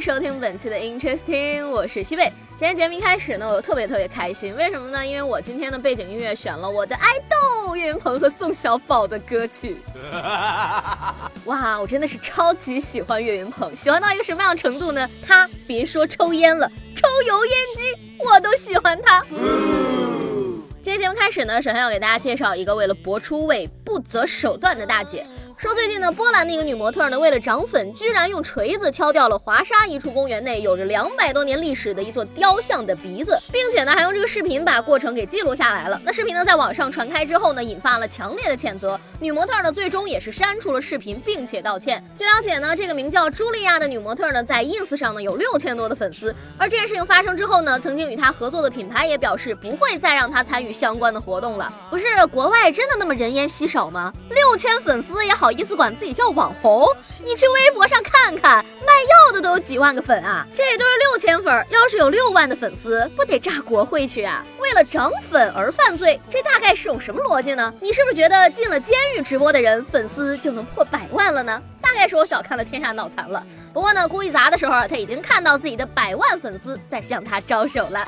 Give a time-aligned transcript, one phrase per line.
[0.00, 2.32] 迎收听本期的 Interesting，我是西贝。
[2.52, 5.06] 今天节目一开始呢，我特别特别开心，为什么呢？
[5.06, 9.76] 因为我今天的背景音乐选了我的爱豆岳云鹏和宋小宝的歌曲。
[11.44, 15.06] 哇，我真的是超级喜欢岳云鹏，喜欢到一个什么样的程度呢？
[15.22, 19.22] 他别说抽烟了，抽油烟机我都喜欢他。
[20.82, 25.26] 今天节目开始呢，首先要给大家介绍一个为了博出位不择手段的大姐。
[25.60, 36.00] 说最近呢，波兰的一个女模特呢，为了涨粉，居然用锤子敲掉了华沙一处公园内有着两百多年历史的一座雕像的鼻子，并且呢，还用这个视频把过程给记录下来了。
[36.02, 38.98] 那视频呢，在网上传开之后呢，引发了强烈的谴责。
[39.20, 42.02] 女模特呢，最终也是删除了视频，并且道歉。
[42.16, 46.34] 据了解呢，这个名叫茱莉亚的女模特呢，在 ins 上呢有六千多的粉丝。
[46.56, 51.70] 而这件事情发生之后呢，曾经与她合作的品牌也表示不会再让她参与相关的活动了。
[51.90, 54.10] 不是国外真的那么人烟稀少吗？
[54.30, 55.49] 六千粉丝也好。
[55.52, 56.86] 意思管自己叫网红？
[57.24, 60.46] 你去微博上看看，卖药的都有几万个粉啊！
[60.54, 64.44] 这都是六千粉，要是有六万的粉丝，不得炸国会去啊？
[64.58, 67.72] 为了涨粉而犯罪，这大概是有什么逻辑呢？
[67.80, 71.60] 你是不是觉得进了监狱直播的人粉丝就能破百万了呢？
[71.82, 73.44] 大概是我小看了天下脑残了。
[73.72, 78.04] 不过呢，故意砸的时候，他已经看到自己的百万粉丝在向他招手了。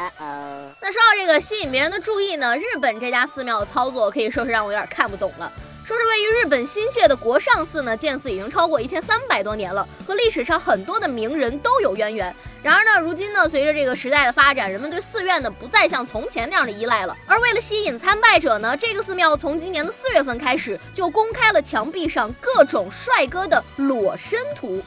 [0.81, 5.51] 那说到这个吸引别人的注意呢，日本这家寺庙的操作可以说是让我有点看不懂了。
[5.85, 12.35] 说是位于日本新泻的国上寺呢，建寺已经超过一千三百多年了，和历史上很多的名人都有渊源。
[12.63, 17.17] 然而呢，如今呢，随着这个时代的发展，人们对寺院呢不再像从前那样的依赖了。
[17.27, 24.81] 而为了吸引参拜者呢，这个寺庙从今年的四月份开始就公开了墙壁上各种帅哥的裸身图。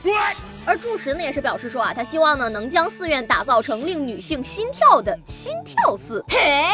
[0.66, 6.24] 而住持呢也是表示说啊，他希望呢能将寺院打造成令女性心跳的心跳寺。
[6.28, 6.66] 嘿，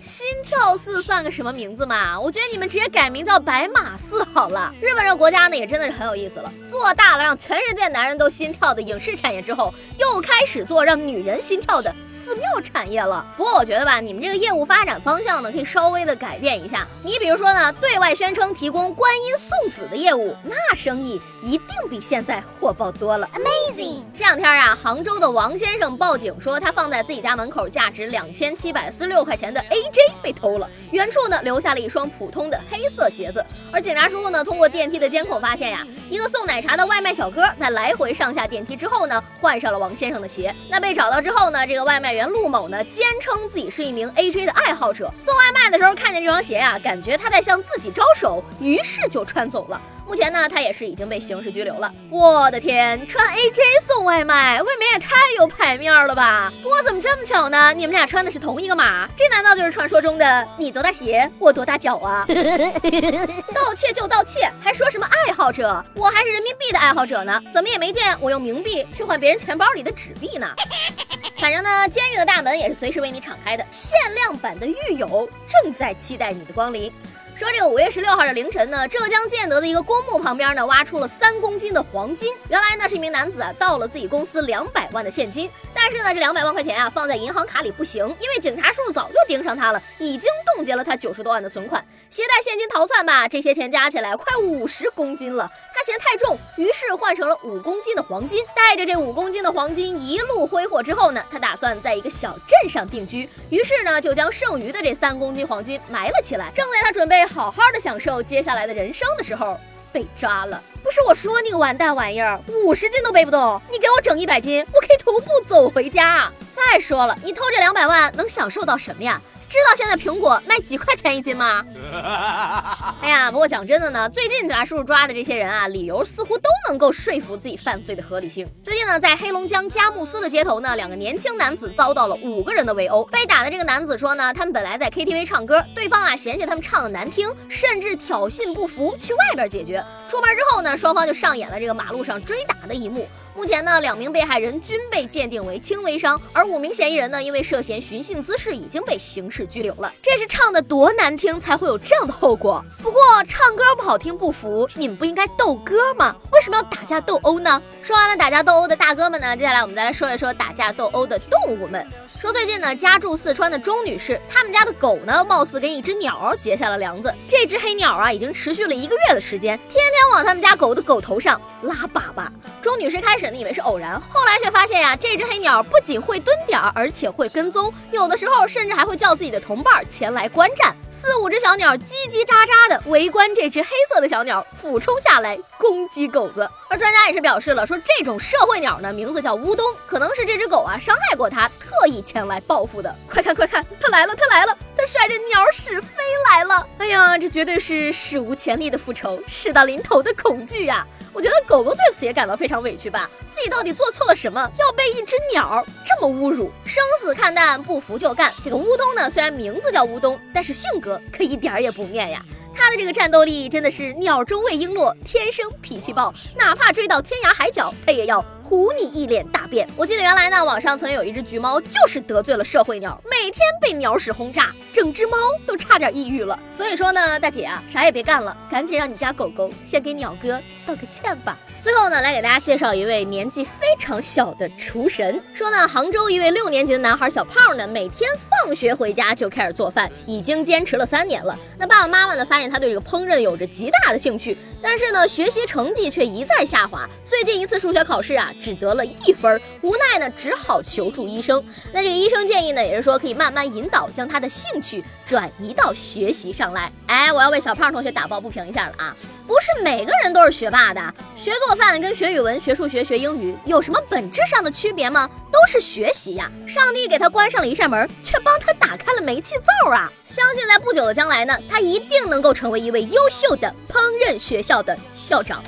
[0.00, 2.18] 心跳寺算个什么名字嘛？
[2.18, 4.74] 我觉得你们直接改名叫白马寺好了。
[4.80, 13.24] 日本这国家呢也真的是很有意思了，做大了让全世界男人都心跳的影视产业之后，又开始做让女人心跳的寺庙产业了。
[13.36, 16.86] 不过我觉得吧，你们这个业务发展方向呢可以稍微的改变一下。
[17.04, 23.28] 你比如说呢，对外宣称提供观音送子的业务，那生意一定比现在火爆多了。
[23.36, 24.00] Amazing！
[24.16, 33.44] 这两天啊，杭州的王先生报警说，他放在自己家门口价值两千七百四十六块钱的 AJ 被偷了，远处呢留下了一双普通的黑色鞋子。
[33.70, 40.54] 而警察叔叔呢，通过电梯的监控发现呀，一个送奶茶的外卖小哥在来回上下电梯之后呢，换上了王先生的鞋。
[40.70, 49.80] 那被找到之后呢，这个外卖员陆某呢，坚称自己是一名 AJ 的爱好者，送外卖的时候看见这双鞋啊，感觉他在向自己招手，于是就穿走了。
[50.06, 51.92] 目前呢，他也是已经被刑事拘留了。
[52.10, 56.52] 我的天，穿 AJ 送外卖，未免也太有牌面了吧？
[56.62, 57.72] 不过怎么这么巧呢？
[57.74, 62.24] 你们俩穿的是同一个码，这难道就是传说中的你多大鞋，我多大脚啊？
[63.52, 65.84] 盗窃就盗窃，还说什么爱好者？
[65.96, 70.54] 我还是人民币的爱好者呢，怎么也没见我用冥币去换别人钱包里的纸币呢？
[71.40, 76.92] 反正呢，监狱的大门也是随时为你敞开的，限量版的狱友正在期待你的光临。
[77.34, 82.34] 说这个五月十六号的凌晨呢，浙江建德的一个公墓旁边呢，挖出了三公斤的黄金。
[82.48, 91.84] 原来呢是一名男子啊盗了自己公司两百万的现金，但是呢这两百万块钱啊放在银行卡里不行，因为警察叔叔早就盯上他了，已经冻结了他九十多万的存款。
[92.08, 98.42] 携带现金逃窜吧，这些钱加起来快五十公斤了，他嫌太重，于是换成了五公斤的黄金。
[98.54, 106.50] 带着这五公斤的黄金一路挥霍之后呢，他打算在一个小镇上定居，于是呢就将剩余的这三公斤黄金埋了起来。
[106.54, 107.26] 正在他准备。
[107.26, 109.58] 好好的享受接下来的人生的时候，
[109.92, 110.62] 被抓了。
[110.82, 116.32] 不是我说你个完蛋玩意儿，五十斤都背不动，你给我整一百斤，我可以徒步走回家。
[116.52, 119.20] 再说了，你偷这两百万能享受到什么呀？
[119.56, 121.64] 知道现在苹果卖几块钱一斤吗？
[123.00, 128.46] 哎呀，不过讲真的呢，最近咱叔叔抓的这些人啊，理由似乎都能够说服自己犯罪的合理性。
[128.62, 133.04] 最近呢，在黑龙江佳木斯的街头呢，两个年轻男子遭到了五个人的围殴。
[133.06, 139.82] 被打的这个男子说呢，他们本来在 KTV 唱歌，对方啊嫌弃他们唱的难听，甚至挑衅不服，去外边解决。
[140.08, 143.08] 出门之后呢，双方就上演了这个马路上追打的一幕。
[143.36, 149.92] 目前呢，两名被害人均被鉴定为轻微伤，而五名嫌疑人呢，因为涉嫌寻衅滋事，已经被刑事拘留了。
[150.02, 152.64] 这是唱的多难听，才会有这样的后果？
[152.82, 156.16] 不过唱歌不好听不服，你们不应该斗歌吗？
[156.32, 157.60] 为什么要打架斗殴呢？
[157.82, 161.86] 说完了打架斗殴的大哥们呢，接下来我们再来说一说打架斗殴的动物们。
[162.08, 167.14] 说最近呢，家住四川的钟女士，他们家的狗呢，貌似跟一只鸟结下了梁子。
[167.28, 172.26] 这只黑鸟啊，已经持续了一个月的时间，天天往他们家狗的狗头上拉粑粑。
[172.62, 180.74] 钟女士开始呢以为是偶然，后来却发现呀，这只黑鸟不仅会蹲点儿，而且会跟踪，有的时候甚至还会叫自己的同伴前来观战。
[180.90, 186.48] 四五只小鸟叽叽喳喳的围观这只黑色的小鸟，俯冲下来攻击狗子。
[186.68, 192.94] 而专家也是表示了，说这种社会鸟呢，名字叫乌冬，可能是这只狗啊伤害过它，特意前来报复的。
[193.08, 196.66] 快看快看，它来了，它来了，它甩着鸟屎飞来了！
[196.78, 200.86] 哎呀，这绝对是史无前例的复仇，事到临头的恐惧呀！
[201.12, 206.50] 我觉得狗狗对此也感到非常委屈吧，自己到底做错了什么，要被一只鸟这么侮辱？
[206.64, 208.32] 生死看淡，不服就干。
[208.44, 212.24] 这个乌冬呢，虽然名字叫乌冬，但是性格可一点儿也不面呀。
[212.54, 218.24] 他的这个战斗力真的是鸟中未璎珞，天生脾气暴，哪怕追到天涯海角，他也要。
[218.48, 219.68] 唬你一脸大便！
[219.76, 226.38] 我记得原来呢，网上曾有一只橘猫，就是得罪了社会鸟，每天被鸟屎轰炸，整只猫都差点抑郁了。
[226.52, 231.36] 所以说呢，大姐啊，啥也别干了，赶紧让你家狗狗先给鸟哥道个歉吧。
[231.60, 235.20] 最后呢，来给大家介绍一位年纪非常小的厨神。
[235.34, 241.36] 说呢，杭州一位六年级的男孩小胖呢，每天放学回家就开始做饭，已经坚持了三年了。
[241.58, 246.88] 那爸爸妈妈呢，发现他对这个烹饪有着极大的兴趣，但是呢，学习成绩却一再下滑。
[247.04, 248.32] 最近一次数学考试啊。
[248.40, 251.42] 只得了一分，无奈呢，只好求助医生。
[251.72, 256.72] 那这个医生建议呢，也是说可以慢慢引导，将他的兴趣转移到学习上来。
[256.86, 258.96] 哎，我要为小胖同学打抱不平一下了啊！
[259.26, 265.08] 不是每个人都是学霸的，学做饭跟学语文、学数学、学英语有什么本质上的区别吗？
[265.32, 266.30] 都是学习呀！
[266.46, 269.90] 上帝给他关上了一扇门，却帮他打开了煤气灶啊！
[270.06, 275.42] 相信在不久的将来呢，他一定能够成为一位优秀的烹饪学校的校长。